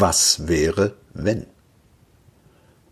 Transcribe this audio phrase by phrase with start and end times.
[0.00, 1.46] Was wäre, wenn?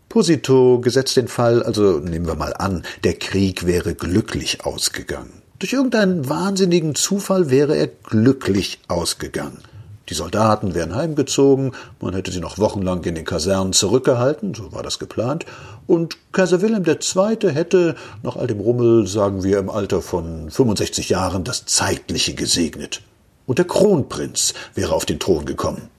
[0.09, 5.41] Posito gesetzt den Fall, also nehmen wir mal an, der Krieg wäre glücklich ausgegangen.
[5.59, 9.59] Durch irgendeinen wahnsinnigen Zufall wäre er glücklich ausgegangen.
[10.09, 14.83] Die Soldaten wären heimgezogen, man hätte sie noch wochenlang in den Kasernen zurückgehalten, so war
[14.83, 15.45] das geplant,
[15.85, 17.53] und Kaiser Wilhelm II.
[17.53, 23.01] hätte, nach all dem Rummel, sagen wir im Alter von 65 Jahren, das Zeitliche gesegnet.
[23.45, 25.89] Und der Kronprinz wäre auf den Thron gekommen.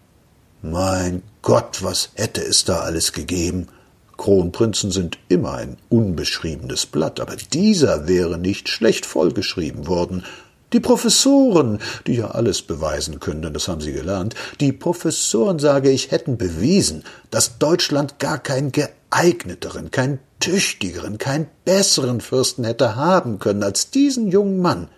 [0.62, 3.68] Mein Gott, was hätte es da alles gegeben?
[4.16, 10.24] Kronprinzen sind immer ein unbeschriebenes Blatt, aber dieser wäre nicht schlecht vollgeschrieben worden,
[10.72, 16.10] die Professoren, die ja alles beweisen können, das haben sie gelernt, die Professoren, sage ich,
[16.10, 23.62] hätten bewiesen, dass Deutschland gar keinen geeigneteren, keinen tüchtigeren, keinen besseren Fürsten hätte haben können
[23.62, 24.88] als diesen jungen Mann,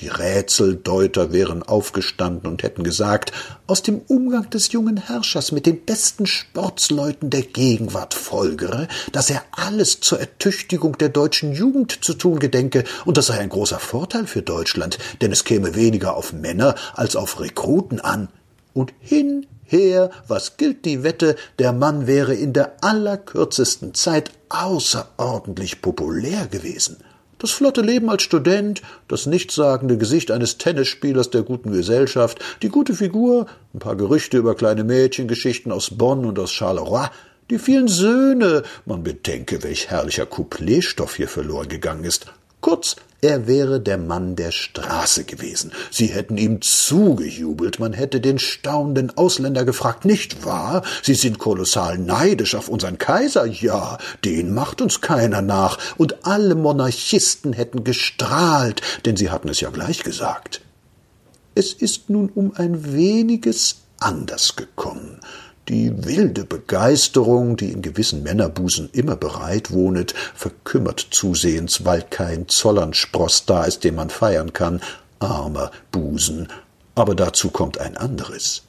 [0.00, 3.32] die Rätseldeuter wären aufgestanden und hätten gesagt,
[3.66, 9.42] aus dem Umgang des jungen Herrschers mit den besten Sportsleuten der Gegenwart folgere, dass er
[9.52, 14.26] alles zur Ertüchtigung der deutschen Jugend zu tun gedenke, und das sei ein großer Vorteil
[14.26, 18.28] für Deutschland, denn es käme weniger auf Männer als auf Rekruten an.
[18.74, 26.46] Und hinher, was gilt die Wette, der Mann wäre in der allerkürzesten Zeit außerordentlich populär
[26.46, 26.98] gewesen.
[27.38, 32.94] Das flotte Leben als Student, das nichtssagende Gesicht eines Tennisspielers der guten Gesellschaft, die gute
[32.94, 37.08] Figur, ein paar Gerüchte über kleine Mädchengeschichten aus Bonn und aus Charleroi,
[37.50, 42.26] die vielen Söhne, man bedenke, welch herrlicher Coupletstoff hier verloren gegangen ist,
[42.60, 45.72] Kurz, er wäre der Mann der Straße gewesen.
[45.90, 50.82] Sie hätten ihm zugejubelt, man hätte den staunenden Ausländer gefragt, nicht wahr?
[51.02, 56.54] Sie sind kolossal neidisch auf unseren Kaiser, ja, den macht uns keiner nach, und alle
[56.54, 60.60] Monarchisten hätten gestrahlt, denn sie hatten es ja gleich gesagt.
[61.56, 65.20] Es ist nun um ein weniges anders gekommen.
[65.68, 73.44] Die wilde Begeisterung, die in gewissen Männerbusen immer bereit wohnet, verkümmert zusehends, weil kein Zollernspross
[73.44, 74.80] da ist, den man feiern kann.
[75.18, 76.48] Armer Busen.
[76.94, 78.62] Aber dazu kommt ein anderes.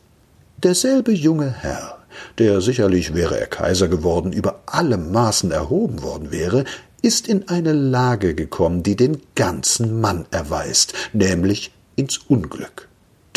[0.58, 2.00] Derselbe junge Herr,
[2.38, 6.66] der sicherlich, wäre er Kaiser geworden, über alle Maßen erhoben worden wäre,
[7.02, 12.89] ist in eine Lage gekommen, die den ganzen Mann erweist, nämlich ins Unglück.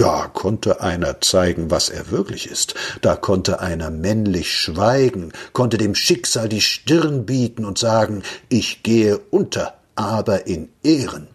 [0.02, 2.74] Da konnte einer zeigen, was er wirklich ist.
[3.02, 9.18] Da konnte einer männlich schweigen, konnte dem Schicksal die Stirn bieten und sagen, ich gehe
[9.30, 11.28] unter, aber in Ehren.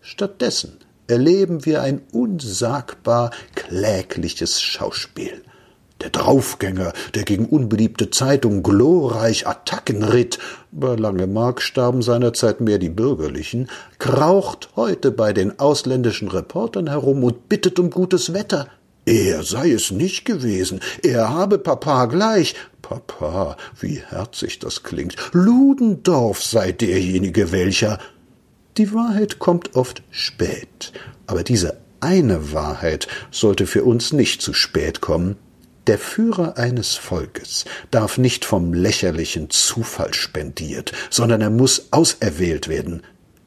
[0.00, 5.42] Stattdessen erleben wir ein unsagbar klägliches Schauspiel.
[6.00, 10.38] Der Draufgänger, der gegen unbeliebte Zeitungen glorreich Attacken ritt,
[10.70, 17.48] bei Langemark starben seinerzeit mehr die Bürgerlichen, kraucht heute bei den ausländischen Reportern herum und
[17.48, 18.68] bittet um gutes Wetter.
[19.06, 22.54] Er sei es nicht gewesen, er habe Papa gleich.
[22.82, 25.16] Papa, wie herzig das klingt.
[25.32, 27.98] Ludendorff sei derjenige, welcher.
[28.76, 30.92] Die Wahrheit kommt oft spät,
[31.26, 35.36] aber diese eine Wahrheit sollte für uns nicht zu spät kommen.
[35.88, 43.02] Der Führer eines Volkes darf nicht vom lächerlichen Zufall spendiert, sondern er muss auserwählt werden.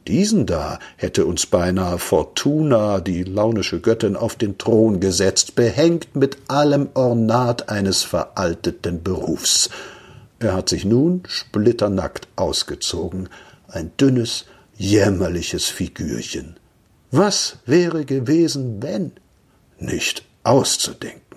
[0.07, 6.38] Diesen da hätte uns beinahe Fortuna, die launische Göttin, auf den Thron gesetzt, behängt mit
[6.47, 9.69] allem Ornat eines veralteten Berufs.
[10.40, 13.30] Er hat sich nun splitternackt ausgezogen,
[13.68, 16.56] ein dünnes, jämmerliches Figürchen.
[17.12, 19.12] Was wäre gewesen, wenn?
[19.78, 21.31] Nicht auszudenken.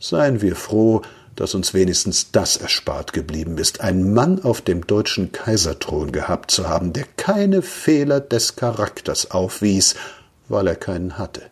[0.00, 1.02] Seien wir froh,
[1.36, 6.68] dass uns wenigstens das erspart geblieben ist, einen Mann auf dem deutschen Kaiserthron gehabt zu
[6.68, 9.94] haben, der keine Fehler des Charakters aufwies,
[10.48, 11.42] weil er keinen hatte.